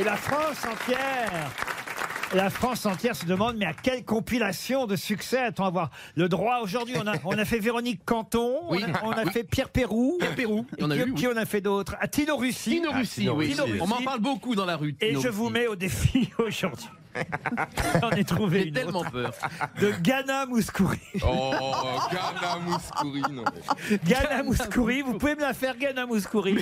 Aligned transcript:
Et 0.00 0.04
la 0.04 0.16
France 0.16 0.64
entière 0.64 1.30
la 2.32 2.48
France 2.48 2.86
entière 2.86 3.16
se 3.16 3.26
demande, 3.26 3.56
mais 3.56 3.66
à 3.66 3.72
quelle 3.74 4.04
compilation 4.04 4.86
de 4.86 4.94
succès 4.94 5.38
a-t-on 5.38 5.64
avoir 5.64 5.90
le 6.14 6.28
droit 6.28 6.60
aujourd'hui? 6.62 6.94
On 6.96 7.06
a, 7.08 7.14
on 7.24 7.36
a 7.36 7.44
fait 7.44 7.58
Véronique 7.58 8.02
Canton, 8.04 8.60
Oui. 8.70 8.84
on, 8.86 8.94
a, 8.94 9.04
on 9.04 9.10
a 9.10 9.24
Oui. 9.24 9.32
fait 9.32 9.42
Pierre 9.42 9.68
Pérou. 9.68 10.16
Pierre 10.20 10.36
Pérou, 10.36 10.64
y 10.78 10.84
en 10.84 10.90
a 10.92 10.94
qui, 10.94 11.00
eu, 11.02 11.14
qui 11.14 11.26
oui. 11.26 11.32
on 11.34 11.36
a 11.36 11.44
fait 11.44 11.60
d'autres? 11.60 11.96
À 12.00 12.06
Tino 12.06 12.36
Russi. 12.36 12.70
Tino 12.76 12.92
Russi, 12.92 13.28
oui. 13.28 13.50
Tino 13.50 13.64
On 13.80 13.88
m'en 13.88 14.00
parle 14.02 14.20
beaucoup 14.20 14.54
dans 14.54 14.64
la 14.64 14.76
rue. 14.76 14.94
Et 15.00 15.16
je 15.20 15.26
vous 15.28 15.50
mets 15.50 15.66
au 15.66 15.74
défi 15.74 16.30
aujourd'hui. 16.38 16.86
J'en 18.00 18.10
ai 18.10 18.24
trouvé 18.24 18.60
J'ai 18.60 18.68
une 18.68 18.74
tellement 18.74 19.00
autre. 19.00 19.10
peur. 19.10 19.32
De 19.80 19.90
Ghana 20.00 20.46
Mouskouri. 20.46 21.00
Oh, 21.26 21.52
Ghana 22.12 22.56
Mouskouri, 22.64 23.22
non. 23.32 23.44
Ghana 24.04 24.42
Mouskouri, 24.44 25.02
vous 25.02 25.18
pouvez 25.18 25.34
me 25.34 25.40
la 25.40 25.52
faire, 25.54 25.76
Ghana 25.76 26.06
Mouskouri. 26.06 26.56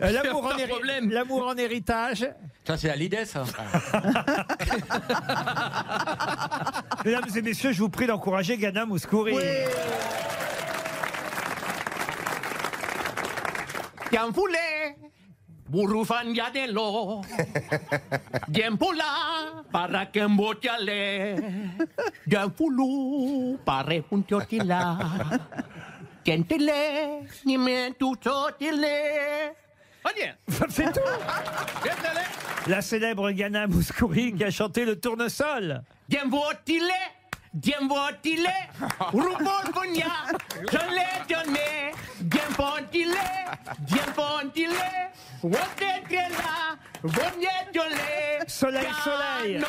Euh, 0.00 0.12
L'amour 0.12 0.46
en, 0.46 0.66
problème. 0.68 1.10
l'amour 1.10 1.46
en 1.48 1.56
héritage. 1.56 2.28
Ça, 2.66 2.76
c'est 2.76 2.90
à 2.90 2.96
l'idée, 2.96 3.24
ça. 3.24 3.42
Mesdames 7.04 7.24
et 7.34 7.42
messieurs, 7.42 7.72
je 7.72 7.78
vous 7.80 7.88
prie 7.88 8.06
d'encourager 8.06 8.56
Ghana 8.56 8.86
Mouskouri. 8.86 9.34
Kiamfule, 14.10 14.42
burufan 14.42 14.79
yadelo. 16.34 17.22
Diempula, 18.48 19.64
para 19.72 20.10
kembotiale. 20.10 21.36
Diampulu, 22.26 23.58
pare 23.64 24.02
puntiotila. 24.02 24.98
Tientele, 26.24 27.26
ni 27.44 27.56
me 27.56 27.92
tutotile. 27.98 29.54
C'est 30.70 30.92
tout. 30.92 31.00
La 32.66 32.80
célèbre 32.80 33.30
Ghana 33.30 33.66
Mouskouri 33.66 34.32
qui 34.34 34.44
a 34.44 34.50
chanté 34.50 34.84
le 34.84 34.98
tournesol. 34.98 35.82
Diembotile, 36.08 36.92
diembotile. 37.52 38.50
Punya, 39.10 40.12
je 40.72 40.78
l'ai 40.94 41.34
donné. 41.34 41.89
Diempontile, 42.60 43.24
diempontile. 43.88 45.10
Wotetela, 45.42 46.76
bonjetole. 47.02 48.44
Soleil, 48.46 48.92
soleil. 49.02 49.64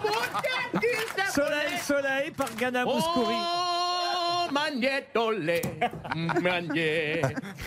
Potete, 0.00 1.30
Soleil, 1.30 1.78
soleil 1.78 2.30
par 2.30 2.48
Ghana 2.56 2.84
Mouskouri. 2.84 3.34
Oh, 3.34 4.48
manjetole, 4.50 5.60
manje. 6.40 7.20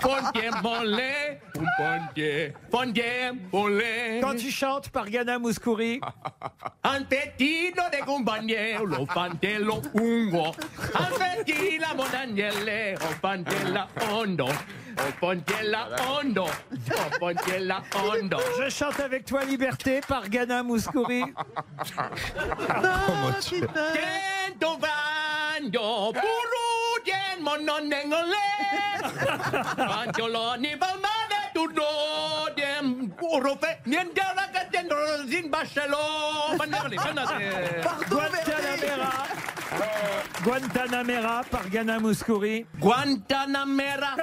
Pontier 0.00 0.50
mole, 0.62 1.40
pontier, 1.76 2.54
pontier 2.70 3.32
mole. 3.52 4.20
Quand 4.20 4.36
tu 4.36 4.50
chantes 4.52 4.88
par 4.88 5.10
Ghana 5.10 5.40
Mouskouri, 5.40 6.00
Antetino 6.84 7.74
de 7.74 7.81
ungo. 9.94 10.54
O 14.00 14.14
ondo. 14.14 14.46
O 16.00 16.14
ondo. 16.20 16.46
O 17.20 18.10
ondo. 18.10 18.38
je 18.58 18.68
chante 18.70 19.00
avec 19.00 19.24
toi 19.24 19.44
Liberté 19.44 20.00
par 20.06 20.28
Ghana 20.28 20.62
Mouskouri. 20.62 21.24
Tento 24.50 24.78
puru 26.12 26.62
ni 30.58 30.76
dem 32.56 32.91
bachelo. 35.48 36.56
Panere, 36.58 36.96
panere. 36.96 37.82
Guantanamera. 38.08 39.10
Guantanamera 40.44 41.42
par 41.50 41.68
Ghana 41.70 42.00
Mouskouri. 42.00 42.66
Guantanamera. 42.78 44.16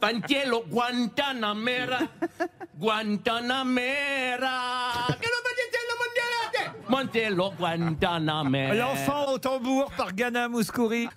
Pantielo, 0.00 0.64
Guantanamera. 0.68 2.08
Guantanamera. 2.74 4.54
Que 5.20 5.28
L'enfant 8.74 9.32
au 9.32 9.38
tambour 9.38 9.90
par 9.96 10.12
Ghana 10.12 10.48
Mouskouri. 10.48 11.08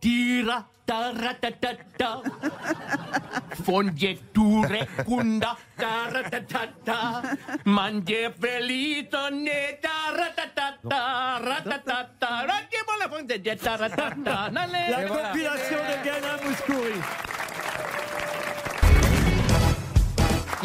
Tira. 0.00 0.66
Taratatata. 0.88 2.22
Fongetture 3.62 4.88
kunda. 5.04 5.54
Taratatata. 5.76 7.22
Manje 7.64 8.32
felito 8.40 9.28
ne. 9.28 9.78
Taratatata. 9.82 11.38
Ratatata. 11.44 12.44
Ratiamo 12.46 12.96
la 12.98 13.08
fonte 13.10 13.38
di 13.38 13.54
taratata. 13.56 14.48
Nale. 14.50 14.88
La 14.88 15.02
compilation 15.04 15.80
de 15.86 16.00
Ghana 16.02 16.38
Mouskouri. 16.42 17.02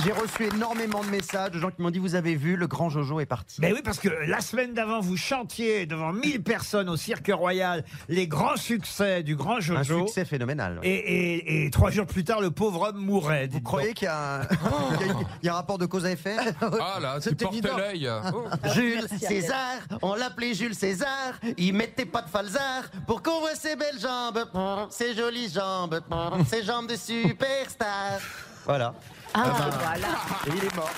J'ai 0.04 0.12
reçu 0.12 0.46
énormément 0.54 1.02
de 1.04 1.10
messages 1.10 1.52
de 1.52 1.60
gens 1.60 1.70
qui 1.72 1.82
m'ont 1.82 1.90
dit 1.92 2.00
Vous 2.00 2.16
avez 2.16 2.36
vu, 2.36 2.56
le 2.58 2.68
grand 2.68 2.90
Jojo 2.90 3.20
est 3.20 3.26
parti. 3.26 3.62
Ben 3.62 3.72
oui, 3.74 3.82
parce 3.84 4.00
que 4.00 4.10
la 4.28 4.42
semaine 4.42 4.74
d'avant, 4.74 5.00
vous 5.00 5.16
chantiez 5.16 5.86
devant 5.86 6.12
1000 6.12 6.44
personnes 6.44 6.90
au 6.90 6.98
Cirque 6.98 7.32
Royal 7.34 7.86
les 8.10 8.28
grands 8.28 8.58
succès 8.58 9.24
du 9.24 9.36
grand 9.36 9.58
Un 9.58 9.60
Jojo. 9.62 10.00
succès 10.08 10.26
phénoménal. 10.26 10.80
Et, 10.84 10.92
et- 10.94 11.66
et 11.66 11.70
trois 11.72 11.90
jours 11.92 12.06
plus 12.06 12.24
tard, 12.24 12.42
le 12.42 12.52
pauvre 12.52 12.90
homme 12.90 12.98
mourait. 12.98 13.48
Vous 13.48 13.62
croyez 13.62 13.94
qu'il 13.94 14.06
y, 14.06 14.10
a 14.10 14.42
un- 14.42 14.46
qu'il 14.98 15.08
y 15.08 15.10
a- 15.10 15.16
il 15.42 15.46
y 15.46 15.50
a 15.50 15.54
un 15.54 15.56
rapport 15.56 15.78
de 15.78 15.86
cause 15.86 16.06
à 16.06 16.12
effet? 16.12 16.36
Ah 16.82 17.00
là, 17.00 17.16
tu 17.22 17.30
C'était 17.30 17.46
portes 17.46 17.64
l'œil. 17.78 18.10
Oh. 18.34 18.44
Jules 18.74 19.08
César, 19.20 19.78
on 20.02 20.16
l'appelait 20.16 20.54
Jules 20.54 20.76
César, 20.76 21.34
il 21.58 21.74
mettait 21.74 22.06
pas 22.06 22.22
de 22.22 22.30
falzar 22.30 22.84
pour 23.08 23.22
qu'on 23.24 23.40
voit 23.40 23.56
ses 23.56 23.76
belles 23.76 24.00
jambes, 24.00 24.46
ses 24.90 25.14
jolies 25.16 25.50
jambes, 25.50 26.02
ses 26.48 26.64
jambes 26.64 26.88
de 26.88 26.96
superstar. 26.96 28.20
Voilà. 28.66 28.94
Ah, 29.34 29.44
voilà. 29.80 30.08
Et 30.48 30.58
il 30.58 30.64
est 30.66 30.76
mort. 30.76 30.90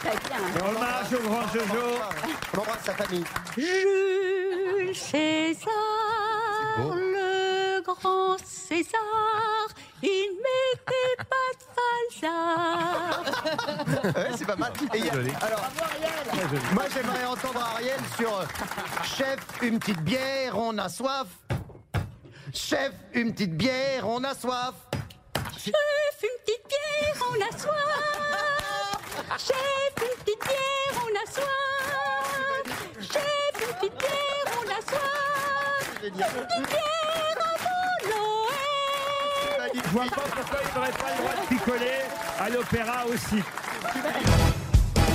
Très 0.00 0.16
bien. 0.28 0.66
Hommage 0.66 1.12
au 1.14 1.28
grand 1.28 1.46
Jojo. 1.52 1.98
On 2.54 2.58
embrasse 2.58 2.84
sa 2.84 2.92
famille. 2.94 3.24
Jules 3.56 4.94
César, 4.96 5.68
le 6.78 7.80
grand 7.82 8.36
César, 8.44 9.68
il 10.02 10.30
mettait 10.42 11.16
pas 11.18 11.50
de 11.56 11.62
falzar. 12.20 13.22
Ouais, 14.16 14.30
c'est 14.36 14.46
pas 14.46 14.56
mal. 14.56 14.72
Et 14.94 14.98
il 14.98 15.04
y 15.06 15.08
a- 15.08 15.12
alors, 15.46 15.60
moi 16.74 16.84
j'aimerais 16.92 17.24
entendre 17.24 17.60
Ariel 17.74 18.00
sur 18.16 18.36
euh, 18.36 18.44
Chef, 19.04 19.38
une 19.62 19.78
petite 19.78 20.00
bière, 20.02 20.58
on 20.58 20.76
a 20.78 20.88
soif. 20.88 21.26
Chef, 22.52 22.92
une 23.14 23.32
petite 23.32 23.56
bière, 23.56 24.06
on 24.08 24.22
a 24.24 24.34
soif. 24.34 24.74
Chef, 29.38 29.56
une 29.96 30.24
petite 30.24 30.42
bière, 30.44 30.94
on 31.00 31.12
a 31.16 31.24
soif. 31.32 32.64
Chef, 33.00 33.54
une 33.60 33.74
petite 33.74 33.96
bière, 33.98 34.46
on 34.58 34.66
a 34.70 34.80
soif. 34.82 35.84
Une 36.02 36.10
petite 36.10 36.68
bière 36.68 37.38
avant 37.38 37.96
Noël. 38.10 39.72
Je 39.74 39.90
vois 39.90 40.04
pas 40.04 40.26
pourquoi 40.36 40.58
il 40.62 40.74
n'aurait 40.74 40.92
pas 40.92 41.10
le 41.10 41.16
droit 41.22 41.34
de 41.40 41.46
picoler 41.48 42.00
à 42.38 42.50
l'opéra 42.50 43.06
aussi. 43.06 43.42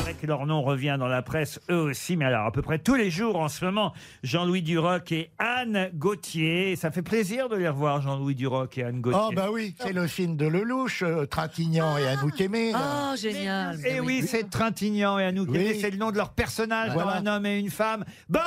Vrai 0.08 0.16
que 0.22 0.26
leur 0.26 0.46
nom 0.46 0.62
revient 0.62 0.96
dans 0.98 1.10
la 1.10 1.22
presse, 1.22 1.60
eux 1.70 1.82
aussi, 1.82 2.16
mais 2.16 2.24
alors 2.24 2.46
à 2.46 2.52
peu 2.54 2.62
près 2.62 2.80
tous 2.80 2.96
les 2.96 3.10
jours 3.12 3.36
en 3.36 3.50
ce 3.50 3.66
moment, 3.66 3.94
Jean-Louis 4.24 4.62
Duroc 4.62 5.12
et 5.12 5.32
Anne 5.38 5.90
Gauthier. 5.96 6.78
Ça 6.78 6.92
fait 6.92 7.02
plaisir 7.02 7.50
de 7.50 7.58
les 7.58 7.68
revoir, 7.68 8.02
Jean-Louis 8.02 8.34
Duroc 8.34 8.78
et 8.78 8.84
Anne 8.86 9.02
Gauthier. 9.02 9.20
Oh 9.22 9.34
bah 9.36 9.48
oui, 9.52 9.76
c'est 9.82 9.92
le 9.92 10.08
film 10.08 10.38
de 10.38 10.48
Lelouch, 10.48 11.04
euh, 11.04 11.26
Trintignant 11.26 11.98
et 11.98 12.08
Anouk 12.08 12.40
Aimé. 12.40 12.72
là. 12.72 13.10
Oh, 13.12 13.18
génial. 13.18 13.86
Et 13.86 14.00
oui, 14.00 14.24
c'est 14.26 14.50
Trintignant 14.50 15.20
et 15.20 15.26
Anouk 15.26 15.50
Oui. 15.52 15.58
Aimé, 15.58 15.78
c'est 15.82 15.92
le 15.92 15.98
nom 15.98 16.12
de 16.12 16.16
leur 16.16 16.30
personnage 16.30 16.92
Voilà. 16.94 17.20
dans 17.20 17.30
Un 17.30 17.36
homme 17.36 17.46
et 17.46 17.60
une 17.60 17.70
femme. 17.70 18.06
Bonne 18.30 18.42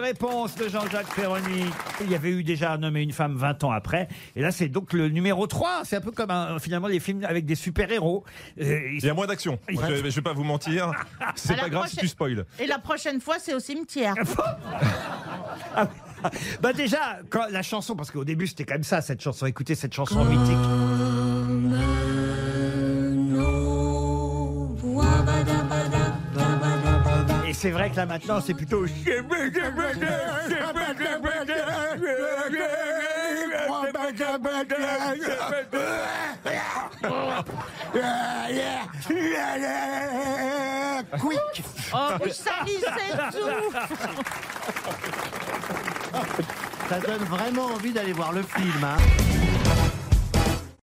réponse 0.00 0.54
de 0.56 0.68
Jean-Jacques 0.68 1.12
Ferroni. 1.12 1.64
Il 2.00 2.10
y 2.10 2.14
avait 2.14 2.30
eu 2.30 2.42
déjà 2.42 2.72
Un 2.72 2.82
homme 2.82 2.96
et 2.96 3.02
une 3.02 3.12
femme 3.12 3.34
20 3.36 3.64
ans 3.64 3.70
après. 3.70 4.08
Et 4.34 4.40
là, 4.42 4.50
c'est 4.50 4.68
donc 4.68 4.92
le 4.92 5.08
numéro 5.08 5.46
3. 5.46 5.82
C'est 5.84 5.96
un 5.96 6.00
peu 6.00 6.10
comme 6.12 6.30
un- 6.30 6.58
finalement 6.58 6.88
les 6.88 7.00
films 7.00 7.24
avec 7.24 7.46
des 7.46 7.54
super-héros. 7.54 8.24
Euh, 8.60 8.80
ils 8.92 8.98
Il 8.98 9.04
y 9.04 9.10
a 9.10 9.14
moins 9.14 9.26
d'action. 9.26 9.58
Je, 9.68 9.76
je 9.76 10.14
vais 10.16 10.22
pas 10.22 10.32
vous 10.32 10.44
mentir. 10.44 10.90
C'est 11.34 11.52
À 11.52 11.56
la 11.56 11.62
pas 11.64 11.68
grave 11.70 11.84
si 11.86 11.96
prochaine- 11.96 12.00
tu 12.00 12.08
spoil. 12.08 12.46
Et 12.58 12.66
la 12.66 12.78
prochaine 12.78 13.20
fois, 13.20 13.36
c'est 13.38 13.54
au 13.54 13.60
cimetière. 13.60 14.14
Bah 16.60 16.72
déjà, 16.72 17.18
quand 17.30 17.44
la 17.50 17.62
chanson, 17.62 17.94
parce 17.94 18.10
qu'au 18.10 18.24
début 18.24 18.46
c'était 18.48 18.64
comme 18.64 18.82
ça 18.82 19.00
cette 19.00 19.22
chanson, 19.22 19.46
écoutez 19.46 19.74
cette 19.74 19.94
chanson 19.94 20.24
mythique. 20.24 20.56
C'est 27.66 27.72
vrai 27.72 27.90
que 27.90 27.96
là 27.96 28.06
maintenant 28.06 28.40
c'est 28.40 28.54
plutôt... 28.54 28.86
Quick 41.18 41.64
Oh, 41.92 42.08
vous 42.22 42.30
salissez 42.30 42.86
tout 43.32 43.72
Ça 46.88 47.00
donne 47.00 47.24
vraiment 47.24 47.66
envie 47.66 47.92
d'aller 47.92 48.12
voir 48.12 48.32
le 48.32 48.42
film. 48.42 48.84
Hein. 48.84 49.35